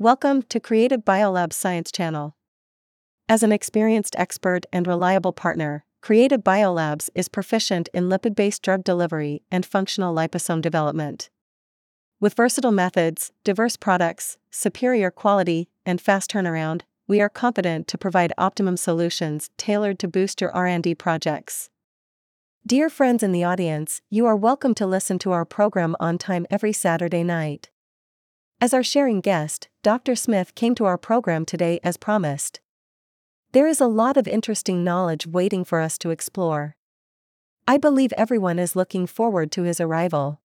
Welcome 0.00 0.42
to 0.42 0.60
Creative 0.60 1.04
Biolab's 1.04 1.56
Science 1.56 1.90
Channel. 1.90 2.36
As 3.28 3.42
an 3.42 3.50
experienced 3.50 4.14
expert 4.16 4.64
and 4.72 4.86
reliable 4.86 5.32
partner, 5.32 5.84
Creative 6.02 6.40
Biolabs 6.40 7.10
is 7.16 7.28
proficient 7.28 7.88
in 7.92 8.08
lipid 8.08 8.36
based 8.36 8.62
drug 8.62 8.84
delivery 8.84 9.42
and 9.50 9.66
functional 9.66 10.14
liposome 10.14 10.62
development. 10.62 11.30
With 12.20 12.34
versatile 12.34 12.70
methods, 12.70 13.32
diverse 13.42 13.76
products, 13.76 14.36
superior 14.52 15.10
quality, 15.10 15.68
and 15.84 16.00
fast 16.00 16.30
turnaround, 16.30 16.82
we 17.08 17.20
are 17.20 17.28
confident 17.28 17.88
to 17.88 17.98
provide 17.98 18.32
optimum 18.38 18.76
solutions 18.76 19.50
tailored 19.56 19.98
to 19.98 20.06
boost 20.06 20.40
your 20.40 20.52
R&D 20.52 20.94
projects. 20.94 21.70
Dear 22.64 22.88
friends 22.88 23.24
in 23.24 23.32
the 23.32 23.42
audience, 23.42 24.00
you 24.10 24.26
are 24.26 24.36
welcome 24.36 24.76
to 24.76 24.86
listen 24.86 25.18
to 25.18 25.32
our 25.32 25.44
program 25.44 25.96
on 25.98 26.18
time 26.18 26.46
every 26.52 26.72
Saturday 26.72 27.24
night. 27.24 27.70
As 28.60 28.74
our 28.74 28.82
sharing 28.82 29.20
guest, 29.20 29.68
Dr. 29.84 30.16
Smith 30.16 30.56
came 30.56 30.74
to 30.74 30.84
our 30.84 30.98
program 30.98 31.44
today 31.44 31.78
as 31.84 31.96
promised. 31.96 32.58
There 33.52 33.68
is 33.68 33.80
a 33.80 33.86
lot 33.86 34.16
of 34.16 34.26
interesting 34.26 34.82
knowledge 34.82 35.28
waiting 35.28 35.64
for 35.64 35.78
us 35.78 35.96
to 35.98 36.10
explore. 36.10 36.74
I 37.68 37.78
believe 37.78 38.12
everyone 38.14 38.58
is 38.58 38.74
looking 38.74 39.06
forward 39.06 39.52
to 39.52 39.62
his 39.62 39.80
arrival. 39.80 40.40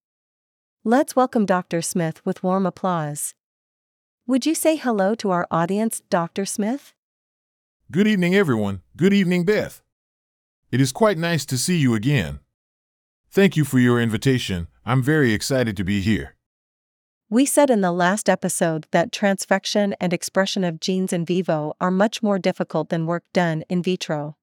Let's 0.83 1.15
welcome 1.15 1.47
Dr. 1.47 1.81
Smith 1.81 2.23
with 2.23 2.43
warm 2.43 2.67
applause. 2.67 3.33
Would 4.27 4.45
you 4.45 4.53
say 4.53 4.75
hello 4.75 5.15
to 5.15 5.31
our 5.31 5.47
audience, 5.49 6.03
Dr. 6.11 6.45
Smith? 6.45 6.93
Good 7.89 8.07
evening, 8.07 8.35
everyone. 8.35 8.83
Good 8.95 9.13
evening, 9.13 9.43
Beth. 9.43 9.81
It 10.71 10.79
is 10.79 10.91
quite 10.91 11.17
nice 11.17 11.47
to 11.47 11.57
see 11.57 11.77
you 11.77 11.95
again. 11.95 12.41
Thank 13.31 13.57
you 13.57 13.65
for 13.65 13.79
your 13.79 13.99
invitation. 13.99 14.67
I'm 14.85 15.01
very 15.01 15.33
excited 15.33 15.75
to 15.77 15.83
be 15.83 15.99
here. 16.01 16.35
We 17.33 17.47
said 17.47 17.71
in 17.71 17.81
the 17.81 17.91
last 17.91 18.29
episode 18.29 18.85
that 18.91 19.11
transfection 19.11 19.95
and 19.99 20.13
expression 20.13 20.63
of 20.63 20.79
genes 20.79 21.11
in 21.11 21.25
vivo 21.25 21.73
are 21.81 21.89
much 21.89 22.21
more 22.21 22.37
difficult 22.37 22.89
than 22.89 23.07
work 23.07 23.23
done 23.33 23.63
in 23.67 23.81
vitro. 23.81 24.37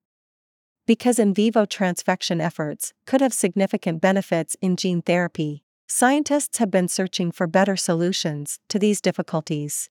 Because 0.88 1.20
in 1.20 1.32
vivo 1.32 1.66
transfection 1.66 2.42
efforts 2.42 2.92
could 3.06 3.20
have 3.20 3.32
significant 3.32 4.00
benefits 4.00 4.56
in 4.60 4.74
gene 4.74 5.02
therapy, 5.02 5.62
scientists 5.86 6.58
have 6.58 6.72
been 6.72 6.88
searching 6.88 7.30
for 7.30 7.46
better 7.46 7.76
solutions 7.76 8.58
to 8.68 8.76
these 8.76 9.00
difficulties. 9.00 9.88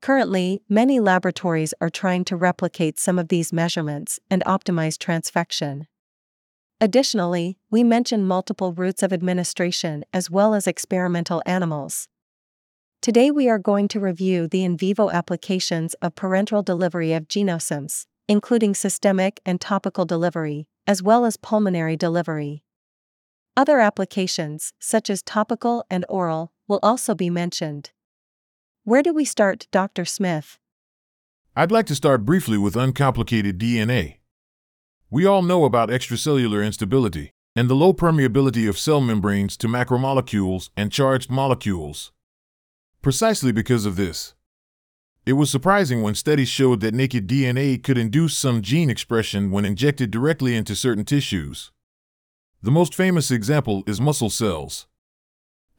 Currently, 0.00 0.62
many 0.66 1.00
laboratories 1.00 1.74
are 1.78 1.90
trying 1.90 2.24
to 2.24 2.36
replicate 2.36 2.98
some 2.98 3.18
of 3.18 3.28
these 3.28 3.52
measurements 3.52 4.18
and 4.30 4.42
optimize 4.46 4.96
transfection. 4.96 5.88
Additionally, 6.80 7.58
we 7.72 7.82
mention 7.82 8.24
multiple 8.24 8.72
routes 8.72 9.02
of 9.02 9.12
administration 9.12 10.04
as 10.12 10.30
well 10.30 10.54
as 10.54 10.68
experimental 10.68 11.42
animals. 11.44 12.08
Today 13.02 13.32
we 13.32 13.48
are 13.48 13.58
going 13.58 13.88
to 13.88 14.00
review 14.00 14.46
the 14.46 14.62
in 14.62 14.76
vivo 14.76 15.10
applications 15.10 15.94
of 15.94 16.14
parenteral 16.14 16.64
delivery 16.64 17.12
of 17.12 17.26
genosomes, 17.26 18.06
including 18.28 18.74
systemic 18.74 19.40
and 19.44 19.60
topical 19.60 20.04
delivery, 20.04 20.68
as 20.86 21.02
well 21.02 21.24
as 21.24 21.36
pulmonary 21.36 21.96
delivery. 21.96 22.62
Other 23.56 23.80
applications, 23.80 24.72
such 24.78 25.10
as 25.10 25.20
topical 25.20 25.84
and 25.90 26.04
oral, 26.08 26.52
will 26.68 26.78
also 26.80 27.12
be 27.12 27.28
mentioned. 27.28 27.90
Where 28.84 29.02
do 29.02 29.12
we 29.12 29.24
start, 29.24 29.66
Dr. 29.72 30.04
Smith? 30.04 30.58
I'd 31.56 31.72
like 31.72 31.86
to 31.86 31.96
start 31.96 32.24
briefly 32.24 32.56
with 32.56 32.76
uncomplicated 32.76 33.58
DNA. 33.58 34.17
We 35.10 35.24
all 35.24 35.40
know 35.40 35.64
about 35.64 35.88
extracellular 35.88 36.64
instability 36.64 37.30
and 37.56 37.70
the 37.70 37.74
low 37.74 37.94
permeability 37.94 38.68
of 38.68 38.78
cell 38.78 39.00
membranes 39.00 39.56
to 39.56 39.66
macromolecules 39.66 40.68
and 40.76 40.92
charged 40.92 41.30
molecules. 41.30 42.12
Precisely 43.00 43.50
because 43.50 43.86
of 43.86 43.96
this, 43.96 44.34
it 45.24 45.32
was 45.32 45.50
surprising 45.50 46.02
when 46.02 46.14
studies 46.14 46.48
showed 46.48 46.80
that 46.80 46.92
naked 46.92 47.26
DNA 47.26 47.82
could 47.82 47.96
induce 47.96 48.36
some 48.36 48.60
gene 48.60 48.90
expression 48.90 49.50
when 49.50 49.64
injected 49.64 50.10
directly 50.10 50.54
into 50.54 50.76
certain 50.76 51.06
tissues. 51.06 51.72
The 52.62 52.70
most 52.70 52.94
famous 52.94 53.30
example 53.30 53.84
is 53.86 54.02
muscle 54.02 54.30
cells. 54.30 54.86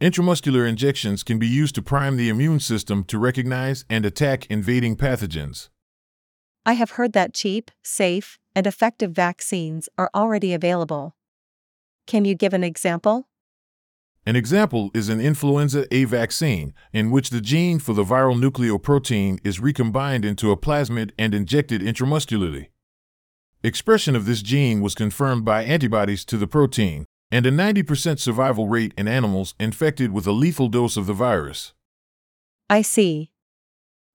Intramuscular 0.02 0.68
injections 0.68 1.22
can 1.22 1.38
be 1.38 1.48
used 1.48 1.76
to 1.76 1.84
prime 1.84 2.18
the 2.18 2.30
immune 2.30 2.60
system 2.60 3.04
to 3.04 3.20
recognize 3.20 3.86
and 3.92 4.08
attack 4.08 4.48
invading 4.48 4.96
pathogens. 4.96 5.70
I 6.66 6.74
have 6.74 6.92
heard 6.92 7.14
that 7.14 7.34
cheap, 7.34 7.72
safe, 7.84 8.38
and 8.56 8.68
effective 8.68 9.12
vaccines 9.12 9.90
are 9.98 10.10
already 10.14 10.54
available. 10.54 11.16
Can 12.06 12.26
you 12.26 12.36
give 12.36 12.54
an 12.54 12.64
example? 12.64 13.28
An 14.26 14.36
example 14.36 14.92
is 14.94 15.10
an 15.10 15.22
influenza 15.22 15.86
A 15.94 16.04
vaccine, 16.04 16.74
in 16.92 17.10
which 17.10 17.30
the 17.30 17.42
gene 17.42 17.80
for 17.80 17.94
the 17.94 18.04
viral 18.04 18.40
nucleoprotein 18.40 19.40
is 19.44 19.60
recombined 19.60 20.26
into 20.26 20.52
a 20.52 20.58
plasmid 20.58 21.12
and 21.18 21.34
injected 21.34 21.82
intramuscularly. 21.82 22.68
Expression 23.64 24.16
of 24.16 24.26
this 24.26 24.42
gene 24.42 24.82
was 24.82 24.94
confirmed 24.96 25.46
by 25.46 25.64
antibodies 25.64 26.24
to 26.26 26.38
the 26.38 26.48
protein, 26.48 27.06
and 27.32 27.46
a 27.46 27.52
90% 27.52 28.20
survival 28.20 28.68
rate 28.68 28.94
in 28.98 29.08
animals 29.08 29.56
infected 29.60 30.12
with 30.12 30.28
a 30.28 30.32
lethal 30.32 30.68
dose 30.68 30.98
of 30.98 31.08
the 31.08 31.14
virus. 31.14 31.74
I 32.70 32.82
see. 32.82 33.32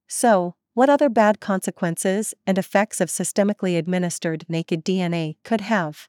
So, 0.07 0.55
what 0.75 0.91
other 0.91 1.09
bad 1.09 1.41
consequences 1.41 2.35
and 2.47 2.59
effects 2.59 3.01
of 3.01 3.09
systemically 3.09 3.79
administered 3.79 4.45
naked 4.49 4.85
DNA 4.85 5.37
could 5.45 5.63
have? 5.63 6.09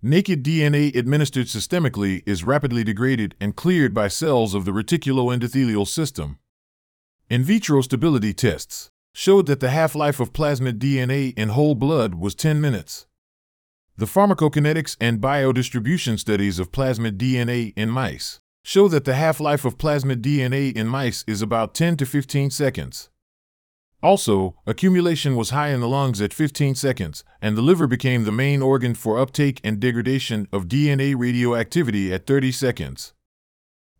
Naked 0.00 0.44
DNA 0.44 0.94
administered 0.94 1.46
systemically 1.46 2.22
is 2.26 2.44
rapidly 2.44 2.84
degraded 2.84 3.34
and 3.40 3.56
cleared 3.56 3.92
by 3.92 4.06
cells 4.06 4.54
of 4.54 4.64
the 4.64 4.70
reticuloendothelial 4.70 5.88
system. 5.88 6.38
In 7.28 7.42
vitro 7.42 7.80
stability 7.80 8.32
tests 8.32 8.90
showed 9.12 9.46
that 9.46 9.60
the 9.60 9.70
half 9.70 9.94
life 9.94 10.20
of 10.20 10.32
plasmid 10.32 10.78
DNA 10.78 11.32
in 11.36 11.48
whole 11.48 11.74
blood 11.74 12.14
was 12.14 12.34
10 12.34 12.60
minutes. 12.60 13.06
The 13.96 14.06
pharmacokinetics 14.06 14.96
and 15.00 15.20
biodistribution 15.20 16.18
studies 16.18 16.58
of 16.58 16.70
plasmid 16.70 17.16
DNA 17.16 17.72
in 17.76 17.90
mice 17.90 18.40
show 18.62 18.88
that 18.88 19.04
the 19.04 19.14
half 19.14 19.40
life 19.40 19.64
of 19.64 19.78
plasmid 19.78 20.20
DNA 20.20 20.74
in 20.74 20.86
mice 20.86 21.24
is 21.26 21.42
about 21.42 21.74
10 21.74 21.96
to 21.98 22.06
15 22.06 22.50
seconds. 22.50 23.08
Also, 24.04 24.54
accumulation 24.66 25.34
was 25.34 25.48
high 25.48 25.70
in 25.70 25.80
the 25.80 25.88
lungs 25.88 26.20
at 26.20 26.34
15 26.34 26.74
seconds, 26.74 27.24
and 27.40 27.56
the 27.56 27.62
liver 27.62 27.86
became 27.86 28.24
the 28.24 28.30
main 28.30 28.60
organ 28.60 28.94
for 28.94 29.18
uptake 29.18 29.62
and 29.64 29.80
degradation 29.80 30.46
of 30.52 30.68
DNA 30.68 31.14
radioactivity 31.16 32.12
at 32.12 32.26
30 32.26 32.52
seconds. 32.52 33.14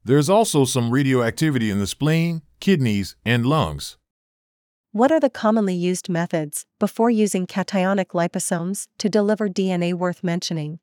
There 0.05 0.19
is 0.19 0.29
also 0.29 0.67
some 0.67 0.91
radioactivity 0.91 1.71
in 1.71 1.79
the 1.79 1.87
spleen, 1.87 2.43
kidneys, 2.61 3.17
and 3.25 3.47
lungs. 3.47 3.97
What 4.93 5.11
are 5.11 5.21
the 5.21 5.31
commonly 5.31 5.75
used 5.75 6.11
methods 6.11 6.67
before 6.79 7.09
using 7.09 7.47
cationic 7.47 8.09
liposomes 8.09 8.89
to 8.99 9.09
deliver 9.09 9.49
DNA 9.49 9.95
worth 9.95 10.23
mentioning? 10.23 10.81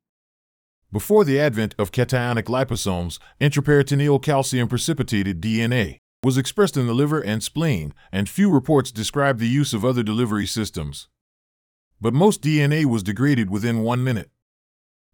Before 0.91 1.23
the 1.23 1.39
advent 1.39 1.75
of 1.77 1.91
cationic 1.91 2.45
liposomes, 2.45 3.19
intraperitoneal 3.39 4.23
calcium 4.23 4.67
precipitated 4.67 5.39
DNA 5.39 6.00
was 6.23 6.37
expressed 6.37 6.77
in 6.77 6.85
the 6.85 6.93
liver 6.93 7.19
and 7.19 7.43
spleen, 7.43 7.93
and 8.11 8.29
few 8.29 8.51
reports 8.51 8.91
describe 8.91 9.39
the 9.39 9.47
use 9.47 9.73
of 9.73 9.83
other 9.83 10.03
delivery 10.03 10.45
systems. 10.45 11.07
But 11.99 12.13
most 12.13 12.43
DNA 12.43 12.85
was 12.85 13.01
degraded 13.01 13.49
within 13.49 13.81
one 13.81 14.03
minute. 14.03 14.29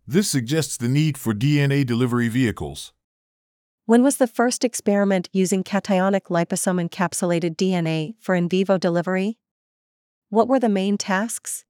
This 0.06 0.30
suggests 0.30 0.76
the 0.76 0.90
need 0.90 1.18
for 1.18 1.34
DNA 1.34 1.86
delivery 1.86 2.28
vehicles. 2.28 2.92
When 3.86 4.04
was 4.04 4.18
the 4.18 4.28
first 4.28 4.66
experiment 4.66 5.30
using 5.32 5.64
cationic 5.64 6.24
liposome 6.24 6.90
encapsulated 6.90 7.56
DNA 7.56 8.16
for 8.20 8.36
in 8.36 8.50
vivo 8.50 8.78
delivery? 8.78 9.38
What 10.30 10.50
were 10.50 10.60
the 10.60 10.68
main 10.68 10.98
tasks? 10.98 11.64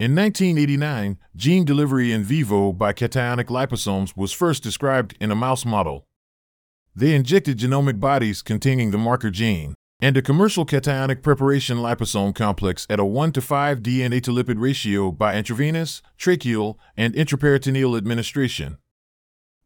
In 0.00 0.16
1989, 0.16 1.18
gene 1.36 1.64
delivery 1.64 2.10
in 2.10 2.24
vivo 2.24 2.72
by 2.72 2.92
cationic 2.92 3.46
liposomes 3.46 4.16
was 4.16 4.32
first 4.32 4.64
described 4.64 5.16
in 5.20 5.30
a 5.30 5.36
mouse 5.36 5.64
model. 5.64 6.08
They 6.94 7.14
injected 7.14 7.58
genomic 7.58 7.98
bodies 8.00 8.42
containing 8.42 8.90
the 8.90 8.98
marker 8.98 9.30
gene 9.30 9.74
and 10.00 10.16
a 10.16 10.22
commercial 10.22 10.66
cationic 10.66 11.22
preparation 11.22 11.78
liposome 11.78 12.34
complex 12.34 12.86
at 12.90 13.00
a 13.00 13.04
1 13.04 13.32
to 13.32 13.40
5 13.40 13.78
DNA 13.78 14.20
to 14.22 14.30
lipid 14.30 14.60
ratio 14.60 15.10
by 15.10 15.36
intravenous, 15.36 16.02
tracheal, 16.18 16.76
and 16.96 17.14
intraperitoneal 17.14 17.96
administration. 17.96 18.76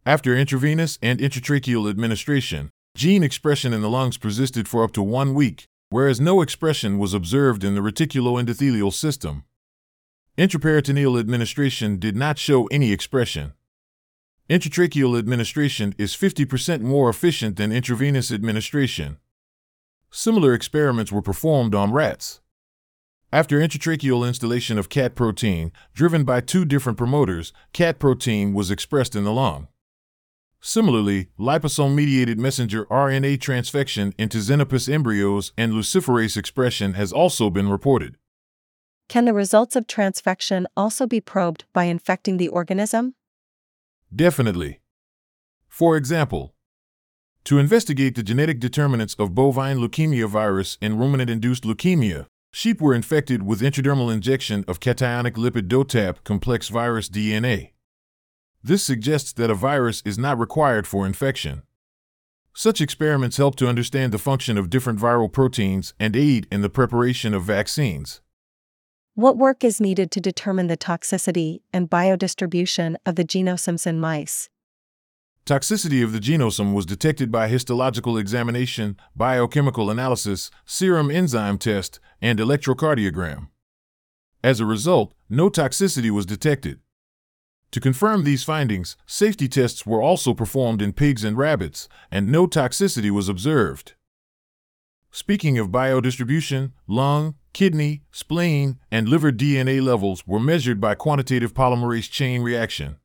After 0.05 0.37
intravenous 0.37 0.99
and 1.03 1.19
intratracheal 1.19 1.91
administration, 1.91 2.71
gene 2.95 3.25
expression 3.25 3.73
in 3.73 3.81
the 3.81 3.91
lungs 3.91 4.19
persisted 4.19 4.69
for 4.69 4.85
up 4.85 4.93
to 4.93 5.03
one 5.03 5.35
week, 5.35 5.65
whereas 5.89 6.21
no 6.21 6.43
expression 6.43 6.99
was 6.99 7.13
observed 7.13 7.65
in 7.65 7.75
the 7.75 7.81
reticuloendothelial 7.81 8.93
system. 8.93 9.45
Intraperitoneal 10.39 11.19
administration 11.19 11.99
did 11.99 12.15
not 12.15 12.39
show 12.39 12.67
any 12.67 12.93
expression. 12.93 13.55
Intratracheal 14.49 15.19
administration 15.19 15.93
is 15.99 16.15
50% 16.15 16.81
more 16.81 17.11
efficient 17.11 17.57
than 17.57 17.73
intravenous 17.73 18.31
administration. 18.31 19.19
Similar 20.13 20.55
experiments 20.55 21.11
were 21.11 21.23
performed 21.23 21.75
on 21.75 21.93
rats. 21.93 22.41
After 23.33 23.59
intratracheal 23.59 24.27
instillation 24.27 24.79
of 24.79 24.89
CAT 24.89 25.17
protein, 25.17 25.73
driven 25.95 26.23
by 26.23 26.41
two 26.41 26.65
different 26.65 26.97
promoters, 26.97 27.53
CAT 27.73 27.99
protein 27.99 28.55
was 28.55 28.71
expressed 28.71 29.17
in 29.17 29.25
the 29.25 29.33
lung. 29.33 29.67
Similarly, 30.61 31.29
liposome 31.39 31.97
mediated 31.97 32.39
messenger 32.39 32.87
RNA 32.87 33.39
transfection 33.39 34.15
into 34.17 34.39
Xenopus 34.39 34.89
embryos 34.89 35.53
and 35.59 35.73
luciferase 35.73 36.37
expression 36.37 36.95
has 36.95 37.13
also 37.13 37.51
been 37.51 37.69
reported. 37.69 38.17
Can 39.09 39.25
the 39.25 39.35
results 39.35 39.75
of 39.75 39.89
transfection 39.89 40.67
also 40.77 41.05
be 41.05 41.21
probed 41.21 41.65
by 41.73 41.85
infecting 41.85 42.37
the 42.37 42.49
organism? 42.49 43.17
Definitely. 44.17 44.81
For 45.69 45.95
example, 45.95 46.55
to 47.45 47.59
investigate 47.59 48.15
the 48.15 48.23
genetic 48.23 48.59
determinants 48.59 49.15
of 49.19 49.35
bovine 49.35 49.77
leukemia 49.77 50.27
virus 50.27 50.79
in 50.81 50.99
ruminant 50.99 51.29
induced 51.29 51.65
leukemia, 51.65 52.27
sheep 52.51 52.81
were 52.81 52.95
infected 52.95 53.43
with 53.43 53.61
intradermal 53.61 54.11
injection 54.11 54.65
of 54.67 54.81
cationic 54.81 55.33
lipid 55.33 55.69
DOTAP 55.69 56.25
complex 56.25 56.69
virus 56.69 57.11
DNA. 57.11 57.73
This 58.65 58.83
suggests 58.83 59.35
that 59.35 59.51
a 59.51 59.55
virus 59.55 60.03
is 60.07 60.17
not 60.17 60.39
required 60.39 60.87
for 60.87 61.07
infection. 61.07 61.63
Such 62.55 62.81
experiments 62.81 63.37
help 63.37 63.57
to 63.57 63.69
understand 63.69 64.13
the 64.13 64.19
function 64.19 64.57
of 64.57 64.71
different 64.71 64.99
viral 64.99 65.31
proteins 65.31 65.93
and 66.01 66.17
aid 66.17 66.49
in 66.51 66.63
the 66.63 66.71
preparation 66.71 67.35
of 67.35 67.43
vaccines. 67.45 68.23
What 69.17 69.39
work 69.39 69.65
is 69.65 69.81
needed 69.81 70.11
to 70.11 70.21
determine 70.21 70.67
the 70.67 70.77
toxicity 70.77 71.63
and 71.73 71.89
biodistribution 71.89 72.97
of 73.07 73.17
the 73.17 73.25
genosomes 73.25 73.87
in 73.87 73.99
mice? 73.99 74.51
Toxicity 75.47 76.05
of 76.05 76.13
the 76.13 76.19
genosome 76.19 76.75
was 76.75 76.85
detected 76.85 77.33
by 77.33 77.49
histological 77.49 78.19
examination, 78.19 78.99
biochemical 79.17 79.89
analysis, 79.89 80.51
serum 80.67 81.11
enzyme 81.11 81.57
test, 81.57 81.99
and 82.21 82.39
electrocardiogram. 82.39 83.49
As 84.45 84.61
a 84.61 84.67
result, 84.67 85.15
no 85.31 85.49
toxicity 85.49 86.11
was 86.11 86.27
detected. 86.27 86.81
To 87.71 87.81
confirm 87.81 88.25
these 88.25 88.45
findings, 88.45 88.99
safety 89.07 89.49
tests 89.49 89.87
were 89.87 90.03
also 90.03 90.35
performed 90.35 90.83
in 90.83 90.93
pigs 90.93 91.25
and 91.25 91.39
rabbits, 91.39 91.89
and 92.11 92.31
no 92.31 92.47
toxicity 92.47 93.11
was 93.11 93.31
observed. 93.31 93.95
Speaking 95.11 95.57
of 95.57 95.69
biodistribution, 95.69 96.73
lung, 96.87 97.37
kidney, 97.57 98.03
spleen, 98.13 98.79
and 98.91 99.09
liver 99.09 99.33
DNA 99.33 99.83
levels 99.83 100.27
were 100.27 100.39
measured 100.39 100.79
by 100.79 100.95
quantitative 100.95 101.55
polymerase 101.55 102.11
chain 102.11 102.43
reaction. 102.43 102.99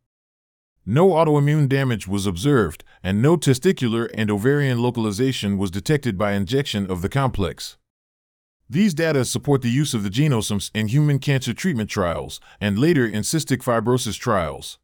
No 0.86 1.12
autoimmune 1.12 1.70
damage 1.70 2.06
was 2.06 2.28
observed, 2.28 2.84
and 3.02 3.22
no 3.22 3.38
testicular 3.38 4.10
and 4.14 4.30
ovarian 4.30 4.82
localization 4.82 5.58
was 5.58 5.72
detected 5.72 6.18
by 6.18 6.34
injection 6.34 6.92
of 6.92 7.02
the 7.02 7.08
complex. 7.08 7.78
These 8.70 8.94
data 8.94 9.24
support 9.24 9.62
the 9.62 9.70
use 9.70 9.94
of 9.94 10.04
the 10.04 10.10
genosomes 10.10 10.70
in 10.74 10.90
human 10.90 11.20
cancer 11.20 11.54
treatment 11.54 11.90
trials 11.90 12.42
and 12.60 12.78
later 12.78 13.06
in 13.06 13.22
cystic 13.22 13.64
fibrosis 13.64 14.20
trials. 14.20 14.80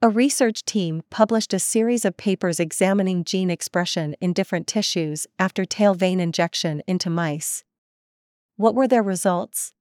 A 0.00 0.08
research 0.08 0.64
team 0.64 1.02
published 1.10 1.52
a 1.52 1.58
series 1.58 2.06
of 2.06 2.16
papers 2.16 2.58
examining 2.58 3.24
gene 3.24 3.50
expression 3.50 4.14
in 4.22 4.32
different 4.32 4.66
tissues 4.66 5.26
after 5.38 5.66
tail 5.66 5.92
vein 5.92 6.18
injection 6.18 6.82
into 6.86 7.10
mice. 7.10 7.62
What 8.60 8.74
were 8.74 8.86
their 8.86 9.02
results? 9.02 9.72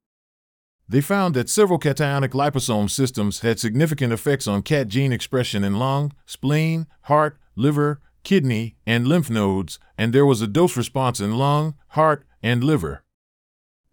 They 0.88 1.02
found 1.02 1.36
that 1.36 1.50
several 1.50 1.80
cationic 1.80 2.30
liposome 2.30 2.90
systems 2.90 3.42
had 3.42 3.60
significant 3.60 4.14
effects 4.14 4.48
on 4.48 4.62
cat 4.62 4.88
gene 4.88 5.12
expression 5.12 5.66
in 5.66 5.78
lung, 5.78 6.14
spleen, 6.26 6.88
heart, 7.02 7.38
liver, 7.58 8.00
kidney, 8.24 8.78
and 8.88 9.06
lymph 9.06 9.30
nodes, 9.30 9.80
and 9.98 10.14
there 10.14 10.26
was 10.26 10.42
a 10.42 10.48
dose 10.48 10.78
response 10.78 11.20
in 11.20 11.38
lung, 11.38 11.76
heart, 11.90 12.26
and 12.42 12.64
liver. 12.64 13.04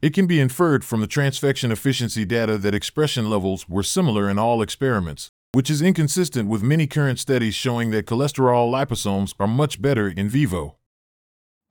It 0.01 0.15
can 0.15 0.29
be 0.29 0.39
inferred 0.39 0.85
from 0.85 1.01
the 1.01 1.09
transfection 1.09 1.73
efficiency 1.73 2.25
data 2.25 2.57
that 2.57 2.73
expression 2.73 3.29
levels 3.29 3.69
were 3.69 3.83
similar 3.83 4.31
in 4.31 4.39
all 4.39 4.63
experiments, 4.63 5.31
which 5.51 5.69
is 5.69 5.83
inconsistent 5.83 6.49
with 6.49 6.63
many 6.63 6.87
current 6.87 7.19
studies 7.19 7.57
showing 7.57 7.91
that 7.91 8.07
cholesterol 8.07 8.71
liposomes 8.71 9.35
are 9.41 9.49
much 9.49 9.83
better 9.83 10.07
in 10.07 10.29
vivo. 10.29 10.77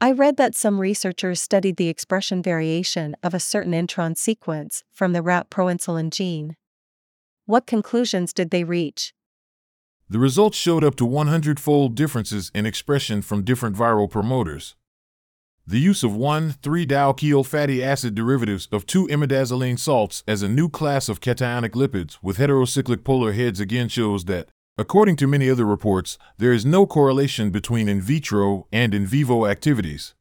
I 0.01 0.12
read 0.12 0.36
that 0.38 0.56
some 0.56 0.80
researchers 0.80 1.42
studied 1.42 1.77
the 1.77 1.88
expression 1.88 2.44
variation 2.44 3.15
of 3.24 3.33
a 3.33 3.39
certain 3.39 3.71
intron 3.71 4.18
sequence 4.18 4.83
from 4.92 5.13
the 5.13 5.21
rat 5.21 5.50
proinsulin 5.50 6.09
gene. 6.09 6.57
What 7.45 7.65
conclusions 7.65 8.33
did 8.33 8.51
they 8.51 8.63
reach? 8.63 9.13
The 10.09 10.19
results 10.19 10.57
showed 10.57 10.83
up 10.83 10.95
to 10.97 11.06
100 11.06 11.59
fold 11.59 11.95
differences 11.95 12.51
in 12.53 12.65
expression 12.65 13.21
from 13.21 13.44
different 13.44 13.75
viral 13.77 14.09
promoters. 14.09 14.75
The 15.65 15.80
use 15.80 16.03
of 16.03 16.15
1, 16.15 16.51
3 16.62 16.86
dialkyl 16.86 17.44
fatty 17.44 17.83
acid 17.83 18.13
derivatives 18.13 18.68
of 18.71 18.86
2-imidazoline 18.86 19.80
salts 19.80 20.24
as 20.27 20.44
a 20.44 20.50
new 20.50 20.69
class 20.69 21.09
of 21.09 21.21
cationic 21.21 21.71
lipids 21.71 22.19
with 22.21 22.38
heterocyclic 22.38 23.03
polar 23.03 23.31
heads 23.31 23.59
again 23.59 23.88
shows 23.88 24.25
that, 24.25 24.50
according 24.77 25.16
to 25.16 25.27
many 25.27 25.50
other 25.50 25.66
reports, 25.66 26.18
there 26.38 26.54
is 26.54 26.66
no 26.66 26.86
correlation 26.86 27.50
between 27.50 27.88
in 27.88 28.01
vitro 28.01 28.68
and 28.72 28.94
in 28.94 29.06
vivo 29.06 29.45
activities. 29.45 30.13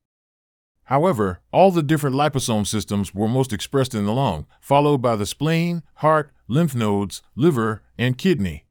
However, 0.84 1.40
all 1.50 1.70
the 1.70 1.82
different 1.82 2.14
liposome 2.14 2.66
systems 2.66 3.14
were 3.14 3.28
most 3.28 3.52
expressed 3.52 3.94
in 3.94 4.04
the 4.04 4.12
lung, 4.12 4.46
followed 4.60 4.98
by 4.98 5.16
the 5.16 5.26
spleen, 5.26 5.82
heart, 5.96 6.30
lymph 6.46 6.74
nodes, 6.74 7.22
liver, 7.34 7.82
and 7.96 8.18
kidney. 8.18 8.66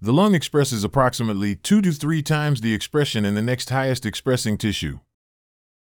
The 0.00 0.12
lung 0.12 0.34
expresses 0.34 0.84
approximately 0.84 1.56
2 1.56 1.82
to 1.82 1.92
3 1.92 2.22
times 2.22 2.60
the 2.60 2.72
expression 2.72 3.24
in 3.24 3.34
the 3.34 3.42
next 3.42 3.68
highest 3.68 4.06
expressing 4.06 4.56
tissue. 4.56 5.00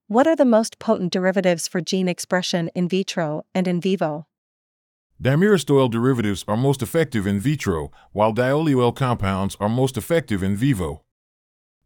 What 0.08 0.26
are 0.26 0.34
the 0.34 0.44
most 0.44 0.78
potent 0.80 1.12
derivatives 1.12 1.68
for 1.68 1.80
gene 1.80 2.08
expression 2.08 2.68
in 2.74 2.88
vitro 2.88 3.44
and 3.54 3.68
in 3.68 3.80
vivo? 3.80 4.26
Dimyristoyl 5.22 5.90
derivatives 5.90 6.46
are 6.48 6.56
most 6.56 6.80
effective 6.80 7.26
in 7.26 7.38
vitro, 7.38 7.90
while 8.12 8.32
diolulyl 8.32 8.96
compounds 8.96 9.54
are 9.60 9.68
most 9.68 9.98
effective 9.98 10.42
in 10.42 10.56
vivo. 10.56 11.02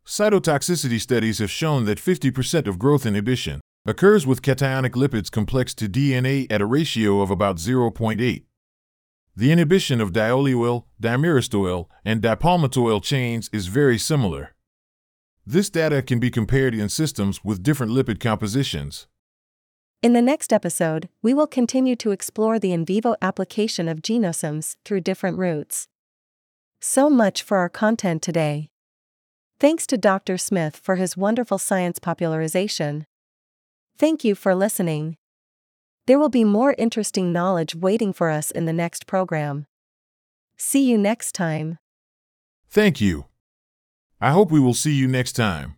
Cytotoxicity 0.07 1.01
studies 1.01 1.41
have 1.41 1.51
shown 1.51 1.85
that 1.87 1.99
50% 1.99 2.69
of 2.69 2.79
growth 2.79 3.05
inhibition 3.05 3.61
occurs 3.85 4.25
with 4.25 4.43
cationic 4.43 4.91
lipids 4.91 5.33
complex 5.33 5.75
to 5.75 5.89
DNA 5.89 6.47
at 6.49 6.61
a 6.61 6.67
ratio 6.67 7.23
of 7.23 7.31
about 7.31 7.57
0.8. 7.57 8.45
The 9.35 9.51
inhibition 9.51 10.01
of 10.01 10.13
diolulyl, 10.13 10.85
dimyristoyl, 11.03 11.89
and 12.05 12.23
dipalmitoyl 12.23 13.03
chains 13.03 13.51
is 13.53 13.67
very 13.67 13.99
similar. 13.99 14.55
This 15.45 15.71
data 15.71 16.03
can 16.03 16.21
be 16.21 16.31
compared 16.31 16.73
in 16.73 16.89
systems 16.89 17.43
with 17.43 17.65
different 17.65 17.91
lipid 17.91 18.21
compositions. 18.21 19.09
In 20.05 20.13
the 20.13 20.21
next 20.21 20.53
episode, 20.53 21.09
we 21.23 21.33
will 21.33 21.47
continue 21.47 21.97
to 21.97 22.11
explore 22.11 22.59
the 22.59 22.75
in 22.75 22.85
vivo 22.85 23.17
application 23.23 23.89
of 23.89 24.03
genosomes 24.03 24.77
through 24.85 25.01
different 25.01 25.39
routes. 25.39 25.89
So 26.79 27.09
much 27.09 27.43
for 27.43 27.57
our 27.57 27.71
content 27.71 28.21
today. 28.21 28.69
Thanks 29.59 29.87
to 29.87 29.97
Dr. 29.97 30.37
Smith 30.37 30.77
for 30.77 30.97
his 30.97 31.17
wonderful 31.17 31.57
science 31.57 31.99
popularization. 31.99 33.07
Thank 33.97 34.25
you 34.25 34.35
for 34.35 34.55
listening. 34.55 35.17
There 36.05 36.19
will 36.19 36.29
be 36.29 36.45
more 36.45 36.75
interesting 36.77 37.33
knowledge 37.33 37.75
waiting 37.75 38.13
for 38.13 38.29
us 38.29 38.51
in 38.51 38.67
the 38.67 38.75
next 38.75 39.07
program. 39.07 39.65
See 40.59 40.87
you 40.87 40.99
next 40.99 41.33
time. 41.33 41.79
Thank 42.69 43.01
you. 43.01 43.25
I 44.21 44.33
hope 44.33 44.51
we 44.51 44.61
will 44.61 44.75
see 44.75 44.93
you 44.93 45.09
next 45.09 45.33
time. 45.33 45.77